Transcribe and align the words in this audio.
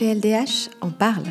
PLDH 0.00 0.70
en 0.80 0.88
parle. 0.88 1.26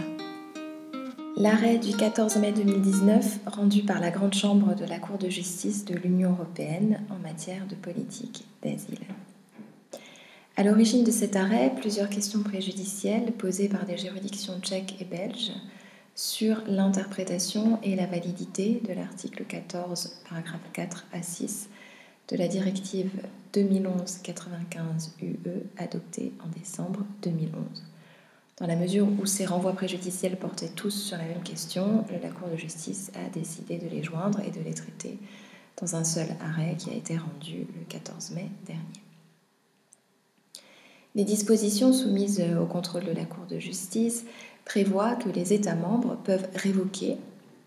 L'arrêt 1.36 1.80
du 1.80 1.98
14 1.98 2.36
mai 2.36 2.52
2019 2.52 3.40
rendu 3.48 3.82
par 3.82 4.00
la 4.00 4.12
Grande 4.12 4.36
Chambre 4.36 4.76
de 4.76 4.86
la 4.86 5.00
Cour 5.00 5.18
de 5.18 5.28
justice 5.28 5.86
de 5.86 5.96
l'Union 5.96 6.34
européenne 6.34 7.02
en 7.10 7.18
matière 7.18 7.66
de 7.66 7.74
politique 7.74 8.46
d'asile. 8.62 9.00
À 10.56 10.62
l'origine 10.62 11.04
de 11.04 11.10
cet 11.10 11.36
arrêt, 11.36 11.74
plusieurs 11.80 12.10
questions 12.10 12.44
préjudicielles 12.44 13.32
posées 13.32 13.70
par 13.70 13.88
des 13.88 13.98
juridictions 13.98 14.60
tchèques 14.62 15.02
et 15.02 15.06
belges 15.06 15.54
sur 16.14 16.62
l'interprétation 16.68 17.80
et 17.82 17.96
la 17.96 18.06
validité 18.06 18.84
de 18.88 18.94
l'article 18.94 19.46
14, 19.46 20.22
paragraphe 20.30 20.70
4 20.74 21.08
à 21.12 21.24
6 21.24 21.70
de 22.28 22.38
la 22.38 22.48
directive 22.48 23.10
2011-95 23.52 25.10
UE 25.24 25.64
adoptée 25.80 26.34
en 26.46 26.50
décembre 26.60 27.04
2011. 27.24 27.89
Dans 28.60 28.68
la 28.68 28.76
mesure 28.76 29.08
où 29.20 29.26
ces 29.26 29.46
renvois 29.46 29.72
préjudiciels 29.72 30.36
portaient 30.36 30.68
tous 30.68 30.92
sur 30.92 31.18
la 31.18 31.24
même 31.24 31.44
question, 31.44 32.04
la 32.22 32.30
Cour 32.30 32.50
de 32.50 32.58
justice 32.58 33.10
a 33.16 33.30
décidé 33.30 33.78
de 33.78 33.88
les 33.88 34.04
joindre 34.04 34.42
et 34.42 34.52
de 34.52 34.62
les 34.62 34.74
traiter 34.74 35.18
dans 35.80 35.96
un 35.96 36.04
seul 36.04 36.28
arrêt 36.42 36.76
qui 36.78 36.90
a 36.90 36.94
été 36.94 37.18
rendu 37.18 37.60
le 37.60 37.86
14 37.88 38.32
mai 38.32 38.50
dernier. 38.66 38.84
Les 41.16 41.24
dispositions 41.24 41.94
soumises 41.94 42.44
au 42.62 42.66
contrôle 42.66 43.06
de 43.06 43.14
la 43.14 43.24
Cour 43.24 43.46
de 43.46 43.60
justice 43.60 44.26
prévoient 44.66 45.16
que 45.16 45.30
les 45.30 45.54
États 45.54 45.76
membres 45.76 46.18
peuvent 46.26 46.48
révoquer 46.54 47.16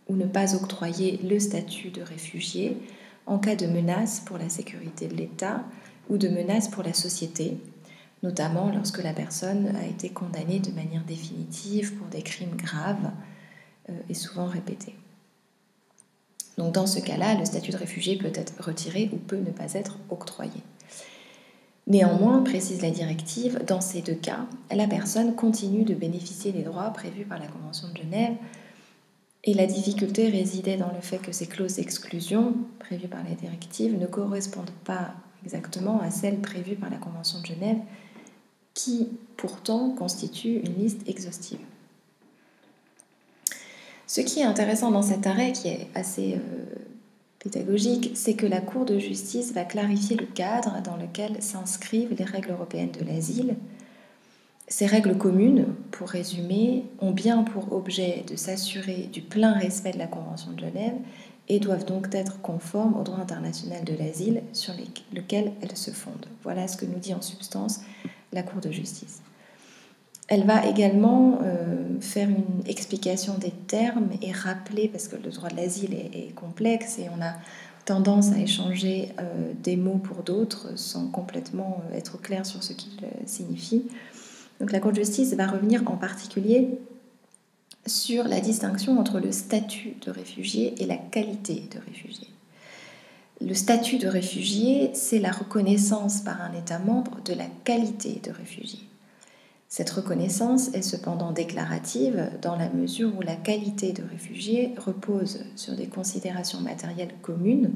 ou 0.09 0.17
ne 0.17 0.27
pas 0.27 0.55
octroyer 0.55 1.19
le 1.25 1.41
statut 1.41 1.89
de 1.89 2.03
réfugié 2.03 2.77
en 3.25 3.39
cas 3.39 3.57
de 3.57 3.67
menace 3.67 4.21
pour 4.21 4.37
la 4.37 4.51
sécurité 4.51 5.09
de 5.09 5.15
l'État 5.15 5.65
ou 6.11 6.19
de 6.19 6.29
menace 6.29 6.69
pour 6.69 6.83
la 6.83 6.93
société, 6.93 7.57
notamment 8.23 8.71
lorsque 8.71 9.03
la 9.03 9.13
personne 9.13 9.75
a 9.77 9.87
été 9.87 10.11
condamnée 10.11 10.61
de 10.61 10.71
manière 10.71 11.05
définitive 11.05 11.95
pour 11.95 12.07
des 12.09 12.23
crimes 12.23 12.57
graves 12.57 13.11
euh, 13.89 13.93
et 14.09 14.15
souvent 14.15 14.47
répétés. 14.47 14.95
Donc 16.59 16.75
dans 16.75 16.87
ce 16.87 17.01
cas-là, 17.01 17.35
le 17.35 17.45
statut 17.45 17.73
de 17.73 17.77
réfugié 17.77 18.17
peut 18.17 18.33
être 18.35 18.63
retiré 18.63 19.11
ou 19.13 19.17
peut 19.17 19.39
ne 19.39 19.51
pas 19.51 19.73
être 19.75 19.99
octroyé. 20.11 20.63
Néanmoins, 21.89 22.43
précise 22.43 22.83
la 22.83 22.91
directive, 22.91 23.65
dans 23.67 23.81
ces 23.81 24.03
deux 24.03 24.15
cas, 24.15 24.47
la 24.71 24.87
personne 24.87 25.35
continue 25.35 25.85
de 25.85 25.95
bénéficier 25.95 26.53
des 26.53 26.63
droits 26.63 26.91
prévus 26.93 27.25
par 27.25 27.41
la 27.41 27.49
Convention 27.49 27.89
de 27.89 27.97
Genève 27.97 28.37
et 29.43 29.55
la 29.55 29.67
difficulté 29.67 30.29
résidait 30.29 30.77
dans 30.77 30.93
le 30.93 31.01
fait 31.01 31.19
que 31.19 31.33
ces 31.33 31.47
clauses 31.47 31.75
d'exclusion 31.77 32.55
prévues 32.79 33.09
par 33.09 33.25
la 33.25 33.35
directive 33.35 33.99
ne 33.99 34.07
correspondent 34.07 34.71
pas 34.85 35.15
exactement 35.45 36.01
à 36.01 36.11
celles 36.11 36.39
prévues 36.39 36.77
par 36.77 36.91
la 36.91 36.99
Convention 36.99 37.41
de 37.41 37.47
Genève 37.47 37.79
qui 38.75 39.09
pourtant 39.37 39.91
constitue 39.91 40.61
une 40.65 40.75
liste 40.75 41.09
exhaustive. 41.09 41.59
Ce 44.07 44.21
qui 44.21 44.41
est 44.41 44.45
intéressant 44.45 44.91
dans 44.91 45.03
cet 45.03 45.27
arrêt, 45.27 45.53
qui 45.53 45.69
est 45.69 45.89
assez 45.95 46.35
euh, 46.35 46.65
pédagogique, 47.39 48.13
c'est 48.15 48.35
que 48.35 48.47
la 48.47 48.61
Cour 48.61 48.85
de 48.85 48.99
justice 48.99 49.53
va 49.53 49.65
clarifier 49.65 50.17
le 50.17 50.27
cadre 50.27 50.83
dans 50.83 50.97
lequel 50.97 51.43
s'inscrivent 51.43 52.15
les 52.19 52.25
règles 52.25 52.51
européennes 52.51 52.93
de 52.93 53.05
l'asile. 53.05 53.57
Ces 54.69 54.87
règles 54.87 55.19
communes, 55.19 55.67
pour 55.91 56.09
résumer, 56.09 56.85
ont 57.01 57.11
bien 57.11 57.43
pour 57.43 57.73
objet 57.73 58.25
de 58.29 58.37
s'assurer 58.37 59.09
du 59.13 59.21
plein 59.21 59.53
respect 59.53 59.93
de 59.93 59.99
la 59.99 60.07
Convention 60.07 60.53
de 60.53 60.61
Genève 60.61 60.95
et 61.49 61.59
doivent 61.59 61.85
donc 61.85 62.15
être 62.15 62.41
conformes 62.41 62.99
au 62.99 63.03
droit 63.03 63.19
international 63.19 63.85
de 63.85 63.95
l'asile 63.95 64.43
sur 64.53 64.75
lequel 65.13 65.53
elles 65.61 65.77
se 65.77 65.91
fondent. 65.91 66.29
Voilà 66.43 66.69
ce 66.69 66.77
que 66.77 66.87
nous 66.87 66.99
dit 66.99 67.15
en 67.15 67.23
substance 67.23 67.81
la 68.33 68.43
Cour 68.43 68.61
de 68.61 68.71
justice. 68.71 69.21
Elle 70.29 70.47
va 70.47 70.67
également 70.67 71.41
euh, 71.43 72.01
faire 72.01 72.29
une 72.29 72.67
explication 72.67 73.37
des 73.37 73.51
termes 73.51 74.09
et 74.23 74.33
rappeler, 74.33 74.89
parce 74.89 75.09
que 75.09 75.17
le 75.17 75.31
droit 75.31 75.49
de 75.51 75.57
l'asile 75.57 75.95
est, 75.95 76.35
complexe 76.35 76.99
et 76.99 77.09
on 77.17 77.23
a 77.23 77.35
tendance 77.85 78.33
à 78.33 78.39
échanger 78.39 79.11
euh, 79.21 79.53
des 79.63 79.77
mots 79.77 79.99
pour 79.99 80.23
d'autres 80.23 80.79
sans 80.79 81.09
complètement 81.09 81.83
euh, 81.91 81.99
être 81.99 82.21
clair 82.21 82.47
sur 82.47 82.63
ce 82.63 82.73
qu'ils 82.73 83.01
signifient. 83.27 83.85
Donc 84.61 84.73
la 84.73 84.81
Cour 84.81 84.93
de 84.93 84.97
justice 84.97 85.35
va 85.35 85.49
revenir 85.49 85.83
en 85.91 85.97
particulier 85.97 86.79
sur 87.85 88.29
la 88.29 88.41
distinction 88.41 88.99
entre 88.99 89.19
le 89.19 89.33
statut 89.33 89.97
de 90.07 90.11
réfugié 90.11 90.81
et 90.81 90.87
la 90.87 90.97
qualité 90.97 91.69
de 91.75 91.81
réfugié. 91.85 92.32
Le 93.45 93.55
statut 93.55 93.99
de 93.99 94.07
réfugié, 94.07 94.91
c'est 94.95 95.19
la 95.19 95.33
reconnaissance 95.33 96.21
par 96.21 96.41
un 96.43 96.53
État 96.53 96.79
membre 96.79 97.19
de 97.25 97.35
la 97.35 97.47
qualité 97.65 98.21
de 98.23 98.31
réfugié. 98.31 98.79
Cette 99.69 99.91
reconnaissance 99.91 100.69
est 100.75 100.83
cependant 100.83 101.33
déclarative 101.33 102.31
dans 102.41 102.55
la 102.55 102.69
mesure 102.69 103.11
où 103.19 103.21
la 103.21 103.35
qualité 103.35 103.93
de 103.93 104.05
réfugié 104.05 104.75
repose 104.79 105.45
sur 105.57 105.75
des 105.75 105.87
considérations 105.87 106.61
matérielles 106.61 107.15
communes 107.21 107.73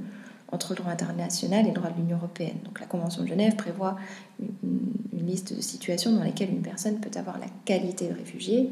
entre 0.52 0.72
le 0.72 0.76
droit 0.76 0.92
international 0.92 1.64
et 1.64 1.70
le 1.70 1.74
droit 1.74 1.90
de 1.90 1.96
l'Union 1.96 2.18
européenne. 2.18 2.58
Donc 2.64 2.78
la 2.78 2.86
Convention 2.86 3.24
de 3.24 3.28
Genève 3.28 3.56
prévoit 3.56 3.96
une, 4.38 5.26
liste 5.26 5.56
de 5.56 5.60
situations 5.60 6.12
dans 6.12 6.22
lesquelles 6.22 6.50
une 6.50 6.62
personne 6.62 7.00
peut 7.00 7.18
avoir 7.18 7.40
la 7.40 7.48
qualité 7.64 8.06
de 8.08 8.14
réfugié, 8.14 8.70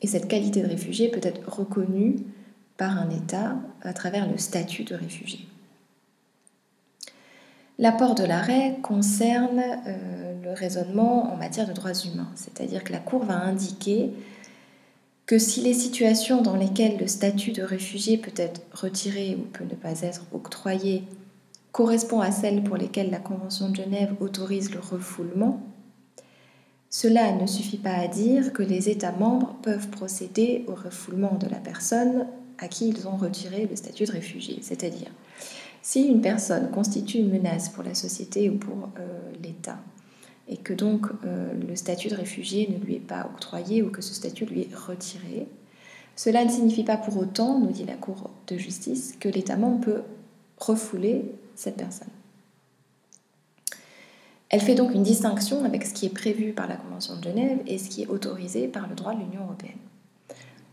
et 0.00 0.08
cette 0.08 0.26
qualité 0.26 0.62
de 0.62 0.66
réfugié 0.66 1.08
peut 1.08 1.20
être 1.22 1.48
reconnue 1.48 2.16
par 2.76 2.98
un 2.98 3.08
État 3.10 3.54
à 3.82 3.92
travers 3.92 4.28
le 4.28 4.38
statut 4.38 4.82
de 4.82 4.96
réfugié. 4.96 5.46
L'apport 7.82 8.14
de 8.14 8.22
l'arrêt 8.22 8.76
concerne 8.80 9.60
euh, 9.88 10.40
le 10.44 10.52
raisonnement 10.52 11.32
en 11.32 11.36
matière 11.36 11.66
de 11.66 11.72
droits 11.72 11.90
humains, 11.90 12.30
c'est-à-dire 12.36 12.84
que 12.84 12.92
la 12.92 13.00
Cour 13.00 13.24
va 13.24 13.34
indiquer 13.34 14.12
que 15.26 15.36
si 15.36 15.62
les 15.62 15.74
situations 15.74 16.42
dans 16.42 16.54
lesquelles 16.54 16.96
le 16.98 17.08
statut 17.08 17.50
de 17.50 17.64
réfugié 17.64 18.18
peut 18.18 18.30
être 18.36 18.60
retiré 18.70 19.36
ou 19.36 19.42
peut 19.42 19.64
ne 19.64 19.74
pas 19.74 20.00
être 20.02 20.22
octroyé 20.32 21.02
correspond 21.72 22.20
à 22.20 22.30
celles 22.30 22.62
pour 22.62 22.76
lesquelles 22.76 23.10
la 23.10 23.18
Convention 23.18 23.68
de 23.70 23.74
Genève 23.74 24.14
autorise 24.20 24.72
le 24.72 24.78
refoulement, 24.78 25.60
cela 26.88 27.32
ne 27.32 27.48
suffit 27.48 27.78
pas 27.78 27.96
à 27.96 28.06
dire 28.06 28.52
que 28.52 28.62
les 28.62 28.90
États 28.90 29.10
membres 29.10 29.56
peuvent 29.60 29.88
procéder 29.88 30.64
au 30.68 30.76
refoulement 30.76 31.34
de 31.34 31.48
la 31.48 31.58
personne 31.58 32.28
à 32.58 32.68
qui 32.68 32.90
ils 32.90 33.08
ont 33.08 33.16
retiré 33.16 33.66
le 33.68 33.74
statut 33.74 34.04
de 34.04 34.12
réfugié, 34.12 34.60
c'est-à-dire 34.62 35.10
si 35.82 36.04
une 36.04 36.20
personne 36.20 36.70
constitue 36.70 37.18
une 37.18 37.30
menace 37.30 37.68
pour 37.68 37.82
la 37.82 37.94
société 37.94 38.48
ou 38.48 38.56
pour 38.56 38.88
euh, 38.98 39.32
l'État, 39.42 39.78
et 40.48 40.56
que 40.56 40.72
donc 40.72 41.06
euh, 41.24 41.52
le 41.68 41.76
statut 41.76 42.08
de 42.08 42.14
réfugié 42.14 42.68
ne 42.68 42.84
lui 42.84 42.96
est 42.96 43.00
pas 43.00 43.28
octroyé 43.32 43.82
ou 43.82 43.90
que 43.90 44.00
ce 44.00 44.14
statut 44.14 44.46
lui 44.46 44.62
est 44.62 44.74
retiré, 44.74 45.48
cela 46.14 46.44
ne 46.44 46.50
signifie 46.50 46.84
pas 46.84 46.96
pour 46.96 47.16
autant, 47.16 47.58
nous 47.58 47.72
dit 47.72 47.84
la 47.84 47.94
Cour 47.94 48.30
de 48.46 48.56
justice, 48.56 49.16
que 49.18 49.28
l'État 49.28 49.56
membre 49.56 49.80
peut 49.80 50.02
refouler 50.58 51.24
cette 51.56 51.76
personne. 51.76 52.08
Elle 54.50 54.60
fait 54.60 54.74
donc 54.74 54.94
une 54.94 55.02
distinction 55.02 55.64
avec 55.64 55.84
ce 55.84 55.94
qui 55.94 56.06
est 56.06 56.14
prévu 56.14 56.52
par 56.52 56.68
la 56.68 56.76
Convention 56.76 57.16
de 57.16 57.24
Genève 57.24 57.58
et 57.66 57.78
ce 57.78 57.88
qui 57.88 58.02
est 58.02 58.06
autorisé 58.06 58.68
par 58.68 58.86
le 58.86 58.94
droit 58.94 59.14
de 59.14 59.20
l'Union 59.20 59.44
européenne. 59.44 59.78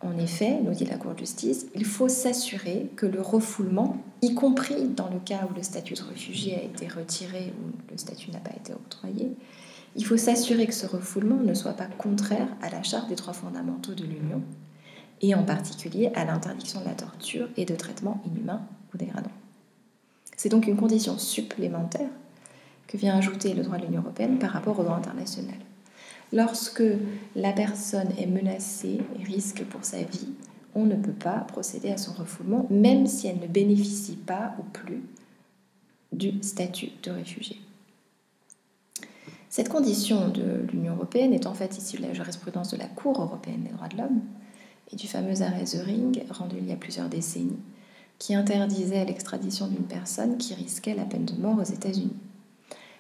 En 0.01 0.17
effet, 0.17 0.59
nous 0.61 0.71
dit 0.71 0.85
la 0.85 0.97
Cour 0.97 1.13
de 1.13 1.19
justice, 1.19 1.65
il 1.75 1.85
faut 1.85 2.07
s'assurer 2.07 2.89
que 2.95 3.05
le 3.05 3.21
refoulement, 3.21 3.97
y 4.21 4.33
compris 4.33 4.87
dans 4.87 5.09
le 5.09 5.19
cas 5.19 5.47
où 5.49 5.53
le 5.53 5.61
statut 5.61 5.93
de 5.93 6.01
réfugié 6.01 6.55
a 6.55 6.63
été 6.63 6.87
retiré 6.87 7.53
ou 7.59 7.91
le 7.91 7.97
statut 7.97 8.31
n'a 8.31 8.39
pas 8.39 8.55
été 8.55 8.73
octroyé, 8.73 9.31
il 9.95 10.05
faut 10.05 10.17
s'assurer 10.17 10.67
que 10.67 10.73
ce 10.73 10.85
refoulement 10.85 11.41
ne 11.43 11.53
soit 11.53 11.73
pas 11.73 11.87
contraire 11.97 12.47
à 12.61 12.69
la 12.69 12.83
charte 12.83 13.09
des 13.09 13.15
droits 13.15 13.33
fondamentaux 13.33 13.93
de 13.93 14.03
l'Union, 14.03 14.41
et 15.21 15.35
en 15.35 15.43
particulier 15.43 16.11
à 16.15 16.23
l'interdiction 16.23 16.79
de 16.79 16.85
la 16.85 16.93
torture 16.93 17.49
et 17.57 17.65
de 17.65 17.75
traitements 17.75 18.21
inhumains 18.25 18.61
ou 18.93 18.97
dégradants. 18.97 19.29
C'est 20.37 20.49
donc 20.49 20.67
une 20.67 20.77
condition 20.77 21.17
supplémentaire 21.17 22.09
que 22.87 22.95
vient 22.95 23.17
ajouter 23.17 23.53
le 23.53 23.63
droit 23.63 23.77
de 23.77 23.85
l'Union 23.85 24.01
européenne 24.01 24.39
par 24.39 24.51
rapport 24.51 24.79
au 24.79 24.83
droit 24.83 24.95
international. 24.95 25.55
Lorsque 26.31 26.83
la 27.35 27.53
personne 27.53 28.11
est 28.17 28.27
menacée 28.27 28.99
et 29.19 29.23
risque 29.23 29.63
pour 29.65 29.83
sa 29.83 30.03
vie, 30.03 30.29
on 30.75 30.85
ne 30.85 30.95
peut 30.95 31.11
pas 31.11 31.39
procéder 31.39 31.89
à 31.89 31.97
son 31.97 32.13
refoulement, 32.13 32.67
même 32.69 33.07
si 33.07 33.27
elle 33.27 33.39
ne 33.39 33.47
bénéficie 33.47 34.15
pas 34.15 34.53
ou 34.59 34.63
plus 34.63 35.03
du 36.11 36.41
statut 36.41 36.89
de 37.03 37.11
réfugié. 37.11 37.59
Cette 39.49 39.69
condition 39.69 40.29
de 40.29 40.67
l'Union 40.71 40.93
européenne 40.93 41.33
est 41.33 41.47
en 41.47 41.55
fait 41.55 41.75
issue 41.77 41.97
de 41.97 42.03
la 42.03 42.13
jurisprudence 42.13 42.71
de 42.71 42.77
la 42.77 42.85
Cour 42.85 43.19
européenne 43.19 43.63
des 43.63 43.71
droits 43.71 43.87
de 43.87 43.97
l'homme 43.97 44.21
et 44.91 44.95
du 44.95 45.07
fameux 45.07 45.41
arrêt 45.41 45.63
The 45.63 45.81
Ring 45.83 46.23
rendu 46.29 46.57
il 46.59 46.67
y 46.67 46.71
a 46.71 46.75
plusieurs 46.75 47.09
décennies, 47.09 47.57
qui 48.19 48.35
interdisait 48.35 49.05
l'extradition 49.05 49.67
d'une 49.67 49.85
personne 49.85 50.37
qui 50.37 50.53
risquait 50.53 50.93
la 50.93 51.05
peine 51.05 51.25
de 51.25 51.33
mort 51.33 51.57
aux 51.57 51.63
États-Unis. 51.63 52.15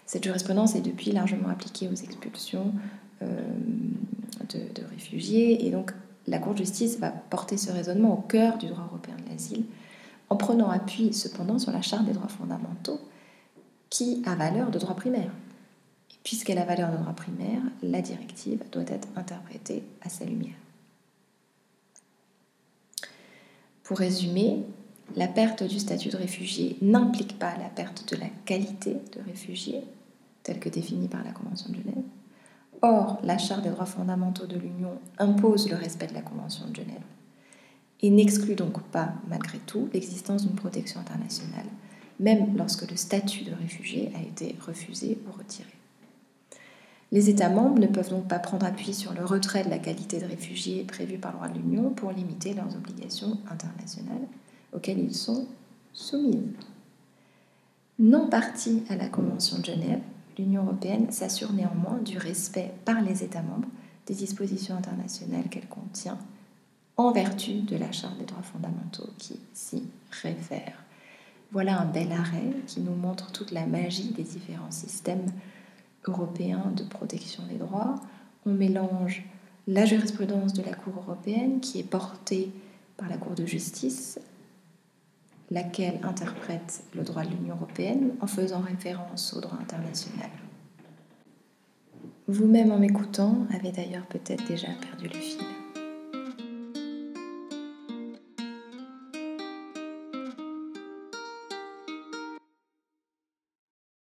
Cette 0.07 0.23
jurisprudence 0.23 0.75
est 0.75 0.81
depuis 0.81 1.11
largement 1.11 1.49
appliquée 1.49 1.87
aux 1.87 1.93
expulsions 1.93 2.73
euh, 3.21 3.41
de, 4.49 4.83
réfugiés. 4.91 5.65
Et 5.65 5.71
donc, 5.71 5.91
la 6.27 6.39
Cour 6.39 6.53
de 6.53 6.59
justice 6.59 6.99
va 6.99 7.09
porter 7.09 7.57
ce 7.57 7.71
raisonnement 7.71 8.13
au 8.13 8.21
cœur 8.21 8.57
du 8.57 8.67
droit 8.67 8.85
européen 8.85 9.15
de 9.23 9.29
l'asile, 9.29 9.63
en 10.29 10.35
prenant 10.35 10.69
appui 10.69 11.13
cependant 11.13 11.59
sur 11.59 11.71
la 11.71 11.81
Charte 11.81 12.05
des 12.05 12.13
droits 12.13 12.27
fondamentaux, 12.27 12.99
qui 13.89 14.21
a 14.25 14.35
valeur 14.35 14.71
de 14.71 14.79
droit 14.79 14.95
primaire. 14.95 15.31
Puisqu'elle 16.23 16.59
a 16.59 16.65
valeur 16.65 16.91
de 16.91 16.97
droit 16.97 17.13
primaire, 17.13 17.61
la 17.81 18.01
directive 18.01 18.63
doit 18.71 18.83
être 18.83 19.07
interprétée 19.15 19.83
à 20.01 20.09
sa 20.09 20.25
lumière. 20.25 20.55
Pour 23.83 23.97
résumer, 23.97 24.63
la 25.15 25.27
perte 25.27 25.63
du 25.63 25.79
statut 25.79 26.09
de 26.09 26.17
réfugié 26.17 26.77
n'implique 26.81 27.39
pas 27.39 27.57
la 27.57 27.69
perte 27.69 28.13
de 28.13 28.19
la 28.19 28.27
qualité 28.45 28.93
de 28.93 29.21
réfugié, 29.25 29.81
telle 30.43 30.59
que 30.59 30.69
définie 30.69 31.07
par 31.07 31.23
la 31.23 31.31
Convention 31.31 31.71
de 31.71 31.77
Genève. 31.77 32.03
Or, 32.81 33.19
la 33.23 33.37
Charte 33.37 33.63
des 33.63 33.69
droits 33.69 33.85
fondamentaux 33.85 34.45
de 34.45 34.57
l'Union 34.57 34.99
impose 35.17 35.69
le 35.69 35.75
respect 35.75 36.07
de 36.07 36.13
la 36.13 36.21
Convention 36.21 36.67
de 36.67 36.75
Genève 36.75 37.03
et 38.01 38.09
n'exclut 38.09 38.55
donc 38.55 38.81
pas, 38.83 39.13
malgré 39.27 39.57
tout, 39.59 39.89
l'existence 39.93 40.45
d'une 40.45 40.55
protection 40.55 41.01
internationale, 41.01 41.65
même 42.19 42.55
lorsque 42.55 42.89
le 42.89 42.95
statut 42.95 43.43
de 43.43 43.53
réfugié 43.53 44.11
a 44.15 44.21
été 44.21 44.55
refusé 44.65 45.17
ou 45.27 45.37
retiré. 45.37 45.69
Les 47.11 47.29
États 47.29 47.49
membres 47.49 47.79
ne 47.79 47.87
peuvent 47.87 48.09
donc 48.09 48.27
pas 48.27 48.39
prendre 48.39 48.65
appui 48.65 48.93
sur 48.93 49.13
le 49.13 49.25
retrait 49.25 49.63
de 49.63 49.69
la 49.69 49.79
qualité 49.79 50.19
de 50.19 50.25
réfugié 50.25 50.83
prévu 50.83 51.17
par 51.17 51.31
le 51.31 51.37
droit 51.37 51.49
de 51.49 51.57
l'Union 51.57 51.89
pour 51.89 52.11
limiter 52.11 52.53
leurs 52.53 52.75
obligations 52.75 53.37
internationales 53.49 54.27
auxquelles 54.73 54.99
ils 54.99 55.15
sont 55.15 55.47
soumis. 55.91 56.43
Non 57.97 58.29
partie 58.29 58.83
à 58.89 58.95
la 58.95 59.09
Convention 59.09 59.57
de 59.57 59.65
Genève, 59.65 60.01
l'Union 60.39 60.63
européenne 60.63 61.11
s'assure 61.11 61.51
néanmoins 61.51 61.99
du 61.99 62.17
respect 62.17 62.71
par 62.85 63.01
les 63.01 63.23
États 63.23 63.41
membres 63.41 63.67
des 64.07 64.15
dispositions 64.15 64.75
internationales 64.75 65.49
qu'elle 65.49 65.67
contient 65.67 66.17
en 66.95 67.11
vertu 67.11 67.61
de 67.61 67.75
la 67.75 67.91
Charte 67.91 68.17
des 68.17 68.25
droits 68.25 68.41
fondamentaux 68.41 69.09
qui 69.17 69.39
s'y 69.53 69.83
réfère. 70.23 70.83
Voilà 71.51 71.79
un 71.79 71.85
bel 71.85 72.11
arrêt 72.11 72.53
qui 72.67 72.79
nous 72.79 72.95
montre 72.95 73.31
toute 73.31 73.51
la 73.51 73.65
magie 73.65 74.11
des 74.11 74.23
différents 74.23 74.71
systèmes 74.71 75.25
européens 76.07 76.71
de 76.75 76.83
protection 76.83 77.43
des 77.47 77.57
droits. 77.57 77.95
On 78.45 78.53
mélange 78.53 79.23
la 79.67 79.85
jurisprudence 79.85 80.53
de 80.53 80.63
la 80.63 80.73
Cour 80.73 80.93
européenne 80.97 81.59
qui 81.59 81.79
est 81.79 81.83
portée 81.83 82.51
par 82.97 83.09
la 83.09 83.17
Cour 83.17 83.33
de 83.33 83.45
justice, 83.45 84.19
laquelle 85.51 85.99
interprète 86.03 86.83
le 86.95 87.03
droit 87.03 87.23
de 87.23 87.29
l'Union 87.29 87.55
européenne 87.55 88.11
en 88.21 88.27
faisant 88.27 88.59
référence 88.61 89.33
au 89.35 89.41
droit 89.41 89.57
international. 89.59 90.29
Vous-même 92.27 92.71
en 92.71 92.77
m'écoutant 92.77 93.47
avez 93.55 93.71
d'ailleurs 93.71 94.05
peut-être 94.05 94.45
déjà 94.47 94.67
perdu 94.81 95.07
le 95.07 95.19
fil. 95.19 95.58